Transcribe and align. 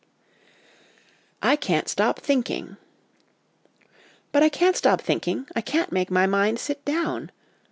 'I 1.43 1.57
can't 1.57 1.87
stop 1.87 2.19
thinking.' 2.19 2.77
'But 4.31 4.41
I 4.41 4.49
can't 4.49 4.75
stop 4.75 4.99
thinking; 4.99 5.45
I 5.55 5.61
can't 5.61 5.91
make 5.91 6.09
my 6.09 6.25
mind 6.25 6.57
sit 6.57 6.83
down 6.85 7.29